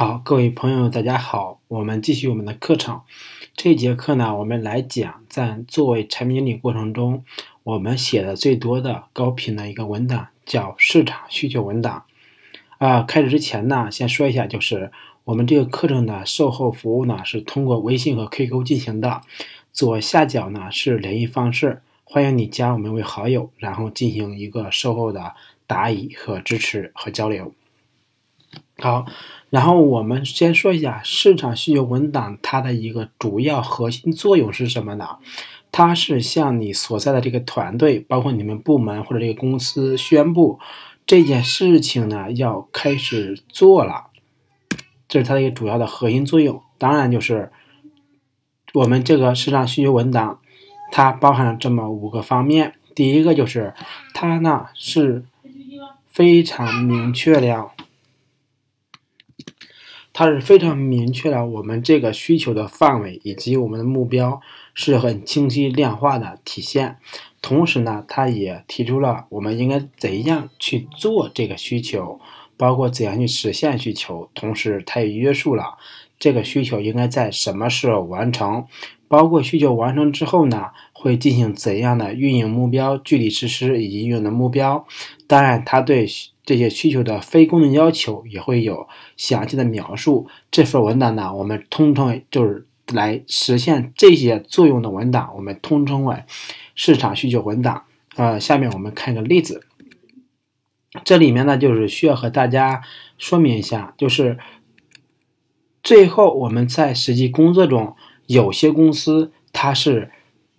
[0.00, 3.00] 好，各位朋友，大家好，我们继续我们的课程。
[3.56, 7.24] 这节课呢，我们来讲在作为产品经理过程中，
[7.64, 12.04] 我们写的最多的高频的一个文档，叫市场需求文档。
[12.78, 14.92] 啊，开始之前呢，先说一下，就是
[15.24, 19.22] 我们这个课程的售后服务呢，是通过微信和 QQ 进行的。
[19.72, 25.34] 左下角呢是联系方式，欢迎你加我们为好友，然后进行一个售后的
[25.66, 27.52] 答疑和支持和交流。
[28.78, 29.06] 好。
[29.50, 35.16] 然后我们先说一下市场需求文档，它的一个主要核心作用是什么呢？
[35.72, 40.58] 它是向你所在的这个团队，包括你们部门或者这个公司宣布
[41.06, 44.08] 这件事情呢要开始做了，
[45.08, 46.60] 这是它的一个主要的核心作用。
[46.76, 47.50] 当然，就是
[48.74, 50.40] 我们这个市场需求文档，
[50.92, 52.74] 它包含了这么五个方面。
[52.94, 53.72] 第一个就是
[54.12, 55.24] 它呢是
[56.10, 57.72] 非常明确了。
[60.18, 64.40] 它是非常明确了我们这个需求的范围以及我们的目标
[64.74, 66.96] 是很清晰量化的体现，
[67.40, 72.18] 同时呢，它也提出了我们应该怎样去做这个需求，
[72.56, 75.78] 包括怎样去实现需求，同时它也约束了
[76.18, 78.66] 这个需求应该在什么时候完成，
[79.06, 84.84] 包括需求完成之后呢，会进行怎样的运营目标、具体实施以及运营的目标。
[85.28, 86.08] 当然，它对。
[86.48, 90.26] 这些需求的非功能要求也会有详细的描述。
[90.50, 96.24] 这份文档呢，我们通称就是来实现这些作用的文档，我们通称为
[96.74, 97.84] 市场需求文档。
[98.16, 99.66] 呃，下面我们看一个例子。
[101.04, 102.80] 这里面呢，就是需要和大家
[103.18, 104.38] 说明一下，就是
[105.82, 110.12] 最后我们在实际工作中，有些公司它是。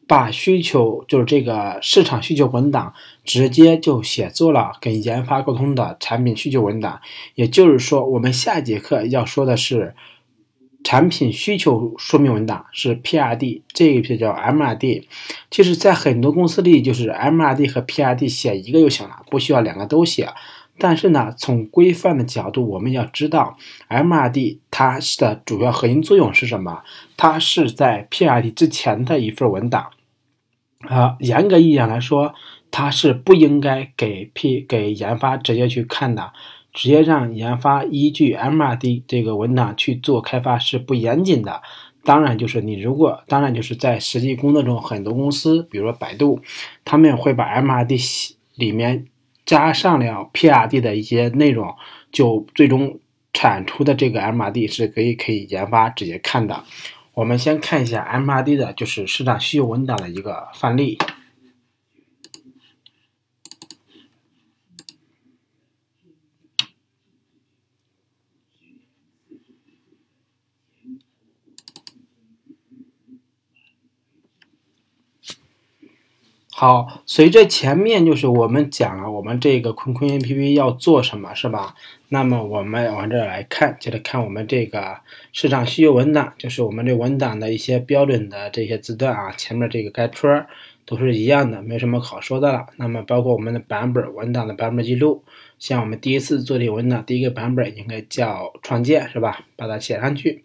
[0.10, 2.96] 把需求就是这个市场需求文档
[3.30, 7.00] 直接就写作了跟研发沟通的产品需求文档，
[7.36, 9.94] 也就是说，我们下节课要说的是
[10.84, 15.04] 产品需求说明文档是 PRD，这一批叫 MRD。
[15.52, 20.28] 其实，在很多公司里，就是 MRD 和 PRD 写一个就行了，不需要两个都写。
[20.80, 23.58] 但是呢，从规范的角度，我们要知道
[23.90, 26.82] MRD 它的主要核心作用是什么？
[27.16, 29.92] 它是在 PRD 之前的一份文档。
[30.88, 32.34] 啊，严格意义上来说，
[32.72, 36.32] 它是不应该给 P 给研发直接去看的，
[36.74, 41.62] 直接让研发依据 MRD 这个文档去做开发是不严谨的。
[42.04, 46.42] 当然，就是你如果当然就是在实际工作中，很多公司，比如说百度，
[46.86, 49.06] 他们会把 MRD 里面
[49.46, 51.76] 加上了 PRD 的一些内容，
[52.12, 53.00] 就最终
[53.34, 56.64] 产出的这个 MRD 是可以可以研发直接看的。
[57.14, 60.98] 我们先看一下 MRD 的，就是市场需求文档的一个范例。
[76.60, 81.74] 好，随着前面就是我们讲了我们这个坤坤 APP 要做什么，是吧？
[82.10, 84.98] 那么我们往这来看，接着看我们这个
[85.32, 90.30] 市场需求文档，就是我们这文档的一些标准的这些字段啊，前面这个开戳
[90.86, 92.66] 都是一样的，没什么好说的了。
[92.76, 95.24] 那么包括我们的版本文档的版本记录，
[95.60, 99.46] 像我们第一次做这个文档，第一个版本应该叫创建，是吧？
[99.56, 100.44] 把它写上去，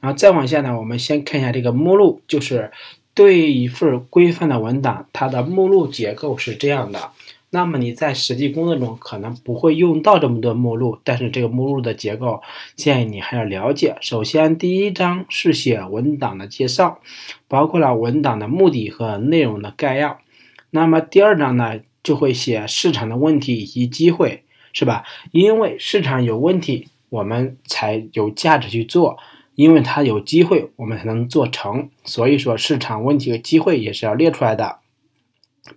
[0.00, 2.72] 然后再往下呢，我们先看一下这个目录，就是。
[3.14, 7.10] 对一份规范的文档，它的目录结构是这样的。
[7.50, 12.40] 那么你在实际工作中可能不会用到这么多目录，但是这个目录的结构
[12.76, 13.98] 建议你还要了解。
[14.00, 17.00] 首先，第一章是写文档的介绍，
[17.48, 20.18] 包括了文档的目的和内容的概要。
[20.70, 25.04] 那么第二章呢，就会写市场的问题以及机会，是吧？
[25.32, 29.18] 因为市场有问题，我们才有价值去做。
[29.54, 31.90] 因为它有机会，我们才能做成。
[32.04, 34.78] 所以说，市场问题和机会也是要列出来的，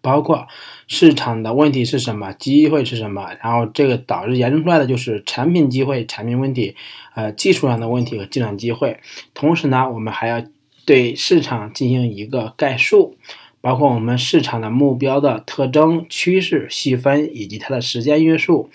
[0.01, 0.47] 包括
[0.87, 6.75] 市场的问题是什么，机会是什么，然后这个导致延伸出来的就是产品机会、产品问题，
[7.15, 8.99] 呃，技术上的问题和技术机会。
[9.33, 10.43] 同时呢，我们还要
[10.85, 13.17] 对市场进行一个概述，
[13.61, 18.69] 包括我们市场的目标的特征、趋势细分以及它的时间约束。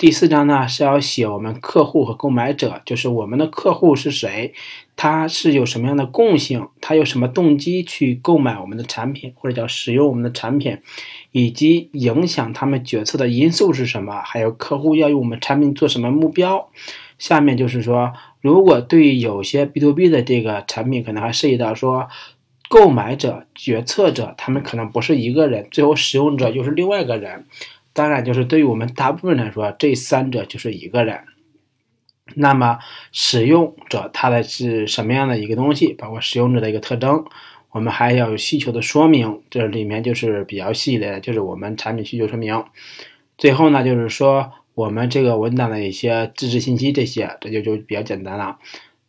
[0.00, 4.54] 第四章呢是要写我们客户和购买者，就是我们的客户是谁，
[4.96, 10.78] 他是有什么样的共性，他有什么动机去购买我们的产品或者叫使用我们的产品，
[11.32, 16.70] 以及影响他们决策的因素是什么，还有客户要用我们产品做什么目标。
[17.18, 22.08] 下面就是说，如果对于有些 B to B 的这个产品，可能还涉及到说，
[22.70, 27.44] 购买者、决策者他们可能不是一个人，最后使用者又是另外一个人。
[27.92, 31.20] 当然，就是对于我们大部分来说，这三者就是一个人。
[32.36, 32.78] 那么
[33.10, 37.24] 使用者他的是什么样的一个东西，包括使用者的一个特征，
[37.70, 42.64] 我们还要有需求的说明，这里面就是比较细的，就是我们产品需求说明。
[43.36, 48.58] 最后呢，就是说我们这个文档的一些支持信息，这些这就就比较简单了。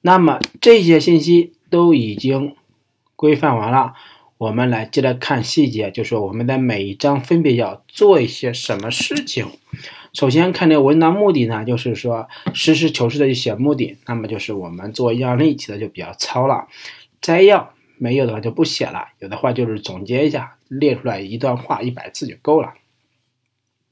[0.01, 2.55] 那么这些信息都已经
[3.15, 3.93] 规范完了，
[4.41, 9.45] 我们来接着看细节，就是我们的每一章分别要做一些什么事情。
[10.13, 16.67] 首先看这个文章目的呢，就是说实事求是的一些目的，那么就是我们做样例题的就比较糙了。
[17.21, 22.73] 摘要没有的话就不写了，有的话就是总结一下，列出来一段话一百字就够了。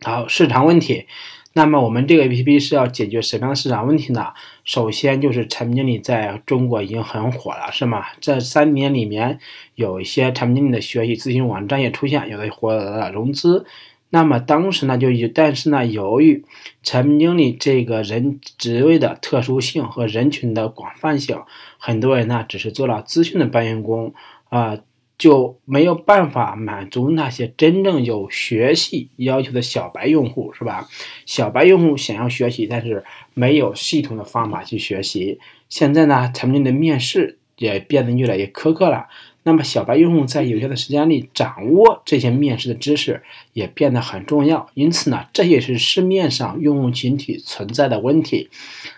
[0.02, 1.08] 好，市场问题，
[1.52, 4.28] 那么我们这个 APP 是要解决什么样的市场问题呢？
[4.64, 8.06] 首先就是产品经理在中国已经很火了，是吗？
[8.22, 9.40] 这三年里面
[9.76, 13.66] 有一些产品经理的学习咨询网站也出现，有的获得了融资。
[14.10, 16.46] 那么当时呢，就，但是呢，由于
[16.82, 21.42] 产品经理这个人职位的特殊性和人群的广泛性，
[21.78, 24.14] 很多人呢只是做了咨询的搬运工
[24.48, 24.78] 啊，
[25.20, 30.88] 就没有办法满足那些真正有学习要求的小白用户，是吧？
[31.28, 33.04] 小白用户想要学习，但是
[33.36, 35.40] 没有系统的方法去学习。
[35.68, 39.08] 现在呢，产品的面试也变得越来越苛刻了。
[39.44, 43.24] 那么，小白用户在有限的时间里掌握这些面试的知识
[43.54, 44.70] 也变得很重要。
[44.74, 48.50] 因此呢，这也是市面上用户群体存在的问题。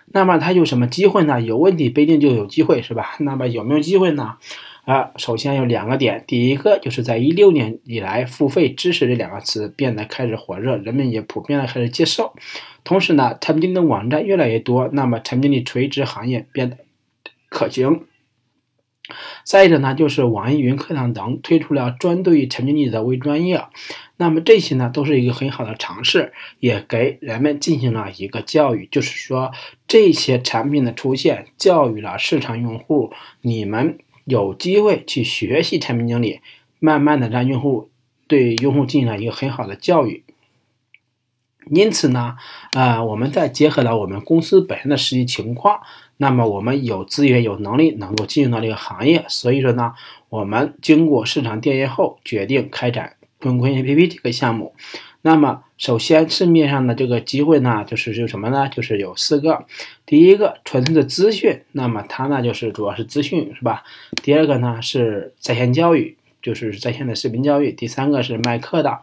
[0.07, 1.41] 那么，它有什么机会呢？
[1.41, 3.15] 有问题不一定就有机会，是吧？
[3.19, 4.37] 那么有没有机会呢？
[4.85, 6.23] 啊，首先有两个点。
[6.27, 12.33] 第一个就是在一六年以来，付费知识这两个词变得开始火热，人们也普遍的开始接受。
[12.83, 16.77] 同时呢，产品经理的网站越来越多，那么产品经理垂直行业变得
[17.49, 18.05] 可行。
[19.43, 23.65] 再者呢，就是网易云课堂等推出了专对于产品经理的微专业，
[24.17, 29.51] 那么这些呢都是一个很好的尝试，也给人们进行了一个教育，就是说
[29.87, 33.11] 这些产品的出现教育了市场用户，
[33.41, 33.97] 你们
[34.31, 36.39] 有机会去学习产品经理，
[36.79, 37.89] 慢慢的让用户
[38.27, 40.23] 对用户进行了一个很好的教育。
[41.69, 42.37] 因此呢，
[42.73, 45.81] 呃，我们再结合了我们公司本身的实际情况。
[46.17, 49.93] 那么我们有资源、有能力能够进入到这个行业，所以说呢，
[50.29, 54.73] 我们经过市场调研后决定开展坤坤 APP 这个项目。
[55.21, 58.69] 那么首先市面上的这个机会呢，就是有什么呢？
[58.69, 59.65] 就是有四个。
[60.05, 63.83] 第一个纯粹的资讯，那么它呢就是主要是资讯，是吧？
[64.23, 67.71] 第二个呢是在线教育，就是在线的视频教育。
[67.71, 68.99] 第三个是卖课的，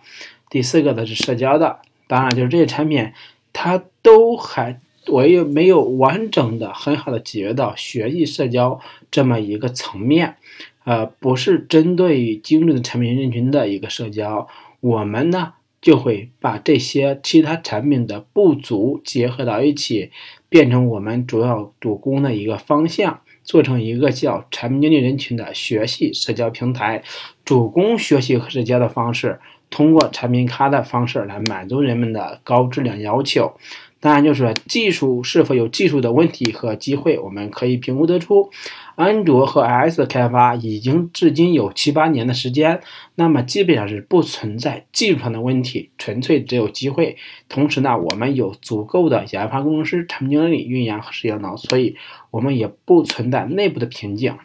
[0.50, 1.78] 第四个呢是社交的。
[2.06, 3.12] 当然，就是这些产品
[3.52, 4.80] 它都还。
[5.10, 8.78] 我也没有完整的、很好的解决到学习社交
[9.10, 10.36] 这么一个层面，
[10.84, 14.46] 呃，不是针对于精准的产品人群的一个社交，
[14.80, 20.10] 我们呢就会把这些其他产品的不足结合到一起，
[20.48, 27.02] 变成我们主要主攻的一个方向，做成一个叫产品经理人群的学习社交平台，
[27.44, 29.38] 主攻学习和社交的方式，
[29.70, 33.52] 通过产品卡的方式来满足人们的高质量要求。
[34.00, 38.50] 当然，就是技术是否有技术的问题和机会，我们可以评估得出。
[38.94, 42.80] 安卓和 iOS 的开发已经至今有七八年的时间，
[43.16, 47.16] 那么基本上是不存在技术上的问题，纯粹只有机会。
[47.48, 51.96] 同时呢，我们有足够的研发工程师、产品经理、运营和实验脑，所以
[52.30, 54.36] 我们也不存在内部的瓶颈。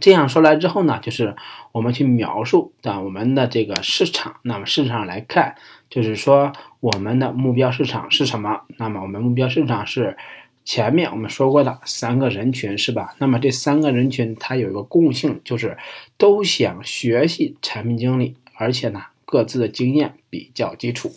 [0.00, 1.36] 这样说来之后呢，就是
[1.70, 4.36] 我们去描述啊我们的这个市场。
[4.42, 5.56] 那么市场上来看，
[5.92, 6.50] 就是说。
[6.82, 8.62] 我们的目标市场是什么？
[8.76, 10.16] 那么我们目标市场是
[10.64, 13.14] 前面我们说过的三个人群，是吧？
[13.18, 15.78] 那么这三个人群它有一个共性，就是
[16.18, 21.12] 都想学习产品经理，而且呢各自的经验比较基础，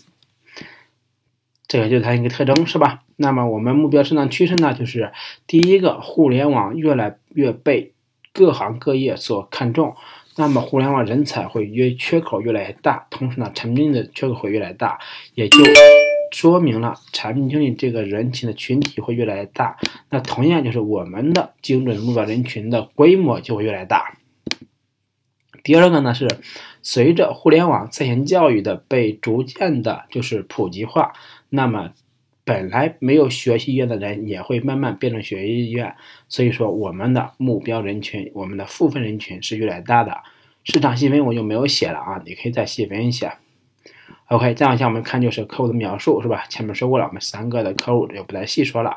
[1.67, 3.01] 这个就是它一个特征，是吧？
[3.15, 5.11] 那么我们目标市场趋势呢，就是
[5.47, 7.93] 第一个，互联网越来越被
[8.31, 9.95] 各行各业所看重。
[10.37, 14.99] 那么，互联网人才会越缺口越来越大，同时呢，产品经理的缺口会越来越大，
[15.33, 15.57] 也就
[16.31, 19.77] 说明了产品经理这个人群的群体会越来越大。
[20.09, 24.17] 那同样就是我们的精准目标人群的规模就会越来越大。
[25.63, 26.27] 第二个呢是，
[26.81, 31.13] 随着互联网在线教育的被逐渐的就是普及化，
[31.49, 31.91] 那么。
[32.45, 35.95] 本来没有学习意愿的人也会慢慢变成学习意愿，
[36.29, 40.15] 所以说我们的目标人群，我们的付费人群是越来越大的。
[40.63, 43.39] 市场细分我就没有写了啊，你可以再细分一下。
[44.27, 46.45] OK，再往下我们看就是客户的描述是吧？
[46.47, 48.91] 前面说过了，我们三个的客户就不再细说了。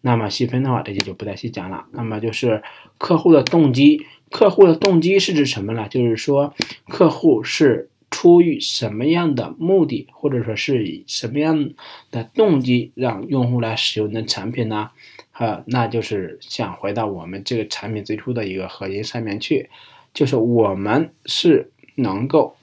[0.00, 1.86] 那么细分的话，这些就不再细讲了。
[1.92, 2.64] 那么就是
[2.98, 5.86] 客户的动机，客户的动机是指什么呢？
[5.88, 6.52] 就是说
[6.88, 11.70] 客户是出于什么样的目的，或者说是以什么样
[12.12, 14.90] 的动机让用户来使用你的产品呢？
[15.32, 19.70] 好，那就是想回到我们这个产品最初的一个核心上面去，
[20.14, 22.54] 就是我们是能够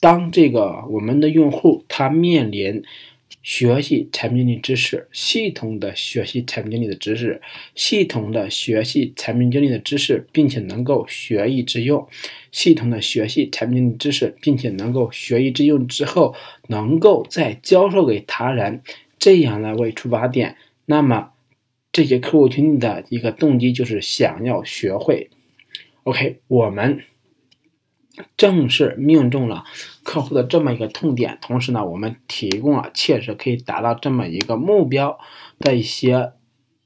[0.00, 2.82] 当这个我们的用户他面临。
[3.46, 7.40] 学习产品经理知识，系统的学习产品经理的知识，
[7.76, 12.08] 系统的学习产品经理的知识，并且能够学以致用。
[12.50, 16.34] 系统的学习产品经理知识，并且能够学以致用之后，
[16.66, 18.82] 能够再教授给他人，
[19.16, 20.56] 这样来为出发点。
[20.86, 21.30] 那么，
[21.92, 25.30] 这些客户群体的一个动机就是想要学会。
[26.02, 27.00] OK，我们。
[28.36, 29.64] 正是命中了
[30.02, 35.18] 客户的这么一个痛点，同时呢，我们提供了切实可以达到这么一个目标
[35.58, 36.32] 的一些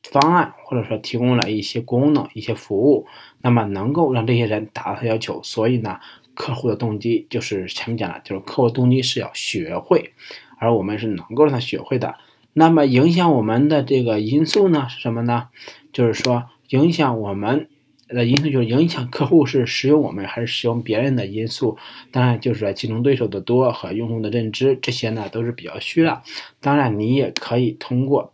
[0.02, 3.06] 方案，或者说提供了一些功能、一些服务，
[3.40, 5.40] 那么能够让这些人达到他要求。
[5.42, 6.00] 所以呢，
[6.34, 10.12] 客户的动机就是前面讲的，就是客户动机是要学会，
[10.58, 12.16] 而我们是能够让他学会的。
[12.52, 15.48] 那么影响我们的这个因素呢是什么呢？
[15.92, 17.68] 就是说影响我们。
[18.12, 21.78] 的因素就是影响客户是使用我们还是使用别人的因素，
[22.10, 26.22] 当然就是说竞争对手的多和用户的认知，这些呢都是比较虚的。
[26.60, 28.32] 当然你也可以通过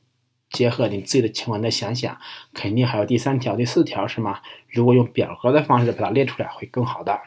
[0.50, 2.18] 结合你自己的情况再想想，
[2.54, 4.40] 肯定还有第三条、第四条是吗？
[4.70, 7.20] 如果用表格的方式把它列出来会更好的。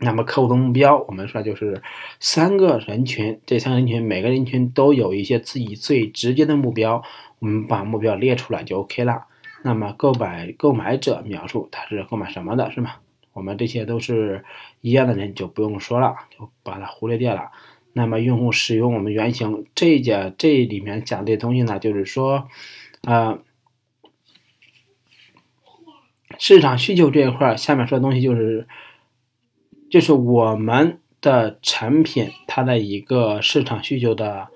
[0.00, 1.82] 那么客户的目标，我们说就是
[2.20, 7.02] 三个人群，这三个人群每个人群都有一些自己最直接的目标，
[7.40, 9.24] 我们把目标列出来就 OK 了。
[9.62, 12.96] 那么购买购买者描述他是购买什么的，是吗？
[13.32, 14.44] 我们这些都是
[14.80, 17.50] 一样的人就不用说了，就把它忽略掉了。
[17.92, 22.48] 那么用户使用我们原型这一节这里面讲的东西呢，就是说，
[23.02, 23.38] 呃，
[26.38, 28.68] 市场需求这一块下面说的东西就是，
[29.90, 34.48] 就是我们的产品它的一个市场需求的。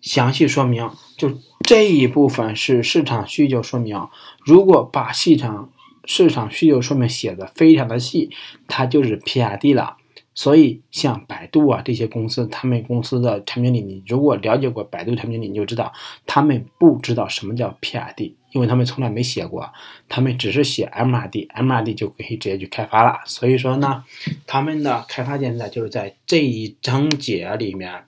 [0.00, 1.30] 详细说明，就
[1.66, 4.08] 这一部分是市场需求说明。
[4.44, 5.70] 如果把市场
[6.04, 8.30] 市场需求说明写的非常的细，
[8.66, 9.96] 它就是 PRD 了。
[10.34, 15.92] 所以像百度啊这些公司，他们公司的产品经理，如果了解过百度产品经理，你就知道
[16.26, 19.68] 他们不知道什么叫 PRD，因为他们从来没写过，
[20.08, 23.18] 他们只是写 MRD，MRD 就可以直接去开发了。
[23.26, 24.04] 所以说呢，
[24.46, 28.04] 他们的开发点呢就是在这一章节里面。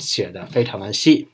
[0.00, 1.28] 写的非常的细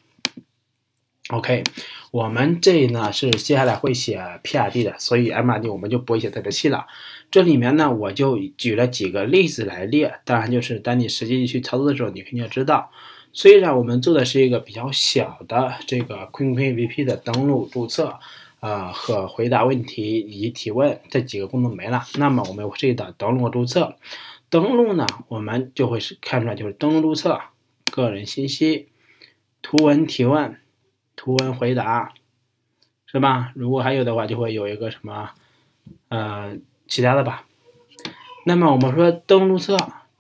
[1.31, 1.65] ，OK，
[2.11, 6.87] 我们这呢是接下来会写 PRD 的，所以 MRD 我们就不会写特别细了。
[7.31, 12.91] 这里面呢，我就举了几个例子来列，当然就是当你实际去操作的时候，你肯定要知道。
[13.33, 18.21] 虽然我们做的是一个比较小的这个 QQAPP 的登录、注册，
[18.61, 23.97] 啊和回答问题以及提问这几个功能没了，那么我们这里的登录、注册，
[24.49, 27.41] 登录呢，我们就会是看出来就是登录、注册。
[27.91, 28.89] 个人信息、
[29.63, 30.59] 图文提问、
[31.17, 32.13] 图文回答，
[33.07, 33.53] 是吧？
[33.55, 35.31] 如果还有的话，就会有一个什么，
[36.09, 36.57] 呃，
[36.89, 37.47] 其他的吧。
[38.47, 39.77] 那么我们说登录册，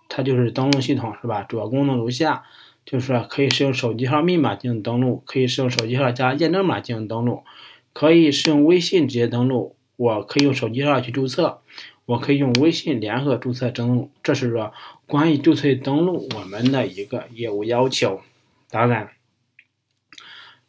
[0.08, 1.42] 它就是登录系统，是吧？
[1.42, 2.44] 主要功能如下：
[2.84, 7.42] 就是可以使用手机号密码进行登录，可以使用手机号加验证码进行登录，
[7.92, 9.76] 可以使用微信直接登录。
[9.96, 11.60] 我可以用手机号去注册。
[12.06, 14.72] 我可以用微信联合注册登录，这是说
[15.06, 18.20] 关于注册登录我们的一个业务要求。
[18.70, 19.10] 当然，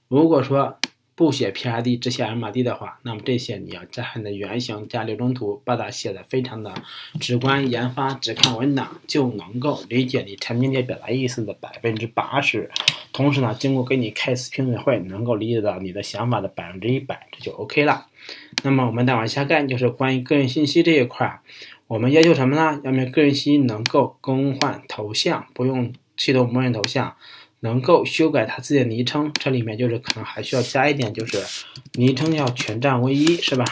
[0.07, 0.77] 如果说
[1.15, 6.73] 不写 PRD 只写 MRD 的话，那么这些你要加你的原型加流程图，把它写的非常的
[7.19, 12.69] 直观，研发只看文档就能够理解你产品界表达意思的百分之八十。
[13.13, 18.07] 同时呢，经过给你开一次评委会，能够理解到你的想法的百分之一百，这就 OK 了。
[18.65, 21.41] 那么我们再往下看，就是关于个人信息这一块儿，
[21.85, 22.81] 我们要求什么呢？
[22.83, 27.15] 要么个人信息能够更换头像，不用系统默认头像，
[27.59, 29.31] 能够修改他自己的昵称。
[29.35, 31.37] 这里面就是可能还需要加一点，就是
[31.93, 33.63] 昵称要全站唯一，是吧？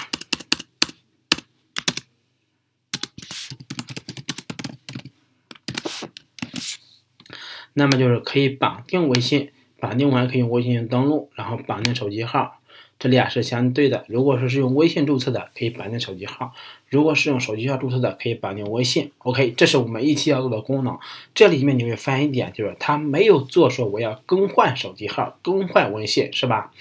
[7.73, 12.59] 那么就是可以绑定微信，绑定完可以用微信登录，然后绑定手机号。
[13.03, 14.05] 这俩是相对的。
[14.07, 16.53] 如果说是用微信注册的，可以绑定手机号；
[16.87, 19.11] 如果是用手机号注册的，可以绑定微信。
[19.17, 20.97] OK，这是我们一期要做的功能。
[21.35, 26.71] 这里面你会发现一点，就是它没有做说我要更换手机号、更换微信，是吧？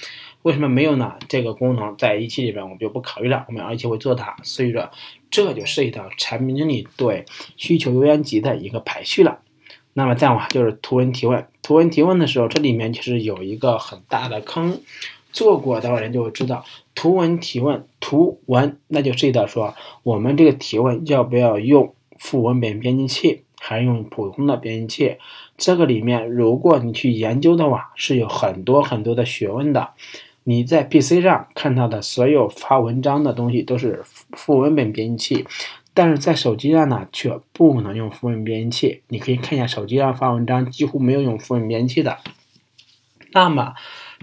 [0.42, 1.16] 为什么没有呢？
[1.28, 4.36] 这个功能在一期里边我们就不考虑了，我们二期会做它。
[4.44, 4.88] 所以说，
[5.28, 7.24] 这就涉及到产品经理对
[7.56, 9.40] 需求优先级的一个排序了。
[9.94, 11.44] 那么再往就是图文提问。
[11.62, 14.80] 图文提问的时候，这里面其实有一个很大的坑。
[15.32, 25.16] 做过的人就会知道，图文提问，图文那就涉及到说，我们这个提问要不要用副文本编辑器，还是用普通的编辑器？
[25.56, 29.90] 这个里面，如果你去研究的话，是有很多很多的学问的。
[30.44, 35.46] 你在 PC 上看到的所有发文章的东西都是副文本编辑器，
[35.94, 39.02] 但是在手机上呢，却不能用副文编辑器。
[39.06, 42.18] 你可以看一下手机上发文章，几乎没有用副文编辑器的。
[43.32, 43.74] 那么，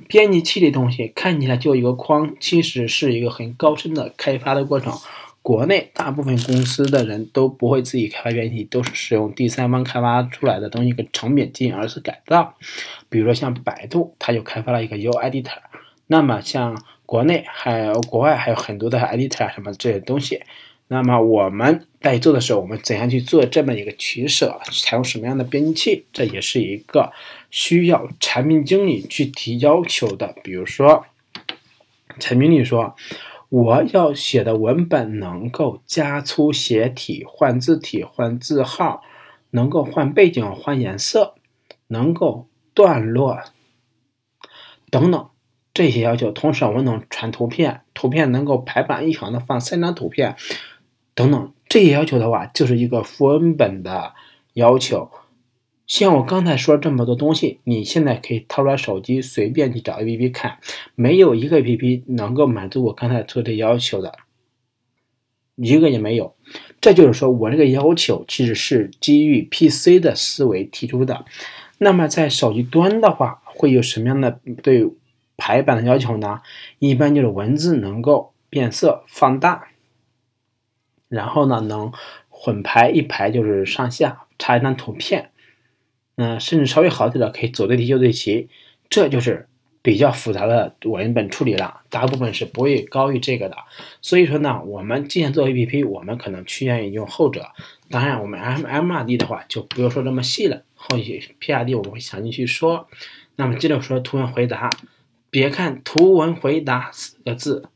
[0.08, 4.94] 编辑器的东西看起来就一个框，其实是一个很高深的开发的过程。
[5.42, 12.56] 国内大部分公司的人都不会自己开发编辑器，都是使用第三方开发出来的东西，个成品进行二次改造。
[13.10, 15.58] 比如说像百度，它就开发了一个 U Editor。
[16.08, 20.42] 那么像国内还有国外还有很多的 Editor 啊什么这些东西。
[20.92, 27.14] 那么我们在做的时候，我们怎样去做这么一个取舍，采用什么样的编辑器，这也是一个
[27.52, 30.36] 需要产品经理去提要求的。
[30.44, 31.06] 比如说，
[32.20, 32.96] 产品经理说，
[33.50, 39.04] 我要写的文本能够加粗写体、换字体、换字号，
[39.52, 41.36] 能够换背景、换颜色，
[41.90, 43.38] 能够段落
[44.90, 45.30] 等等。
[45.72, 50.36] 这些要求，同时我们能传图片，图片能够排版一行的放三张图片，
[51.14, 51.54] 等等。
[51.68, 54.14] 这些要求的话，就是一个副文本的
[54.54, 55.10] 要求。
[55.86, 60.60] 像我刚才说这么多东西，你现在可以掏出来手机随便去找 APP 看，
[60.96, 64.14] 没有一个 APP 能够满足我刚才说的要求的，
[65.56, 66.36] 一个也没有。
[66.82, 71.26] 这就是说我这个要求其实是基于 PC 的思维提出的。
[71.78, 74.90] 那么在手机端的话，会有什么样的对？
[75.42, 76.42] 排版的要求呢，
[76.80, 79.70] 一般就是文字能够变色放大，
[81.10, 81.92] 然后呢能
[82.30, 85.32] 混排一排就是上下插一张图片，
[86.16, 88.48] 嗯，甚至稍微好点的可以左对齐右对齐，
[88.90, 89.50] 这就是
[89.82, 93.58] 比较复杂的文本处理了，大部分是不会高于这个的。
[94.02, 97.48] 所以说呢，我们既然做 APP，我们可能趋向于用后者。
[97.90, 102.88] 当然，我们 M M R D 的话就不用说这么细了，后续 P R D 我们会详细去说。
[103.36, 104.70] 那么接着说图文回答。
[105.32, 107.70] 别看图文回答四个字，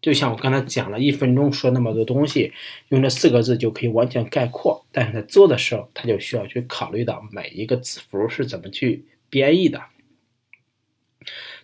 [0.00, 2.52] 就像我刚才讲了一分钟说那么多东西，
[2.88, 4.86] 用这四个字就可以完全概括。
[4.92, 9.82] 但是在做的时候，他就需要去考虑到每一个字符是怎么去编译的。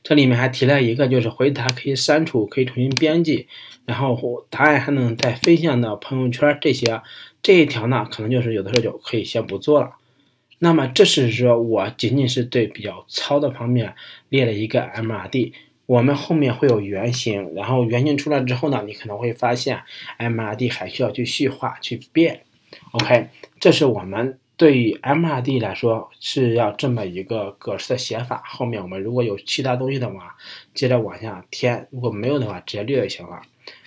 [0.03, 3.47] 这里面还提了一个，就是回答可以删除，可以重新编辑，
[3.87, 7.01] 然后答案还能再分享到朋友圈这些。
[7.43, 9.97] 这一条呢，可能就是有的时候就可以先不做了。
[10.59, 13.95] 那么这是说我仅仅是对比较糙的方面
[14.29, 15.53] 列了一个 MRD，
[15.87, 19.83] 我们后面会有原型，然后原型出来之后呢，你可能会发现
[20.19, 22.43] MRD 还需要去细化去变。
[22.93, 23.29] OK，
[23.61, 28.43] 这是我们对于 MRD 来说是要这么一个格式的写法。
[28.47, 30.37] 后面我们如果有其他东西的话，
[30.73, 33.43] 接着往下填；如果没有的话，直接略就行了。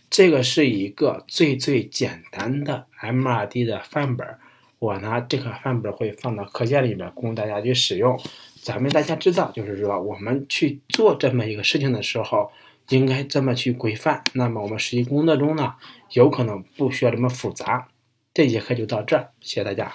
[0.10, 4.28] 这个是一个最最简单的 MRD 的范本。
[4.80, 8.20] 我拿这个范本会放到课件里面供大家去使用。
[8.68, 12.52] 咱们大家知道，就是说我们去做这么一个事情的时候，
[12.90, 14.22] 应该这么去规范。
[14.34, 15.76] 那么我们实际工作中呢，
[16.12, 17.88] 有可能不需要这么复杂。
[18.34, 19.94] 这节课就到这儿，谢谢大家。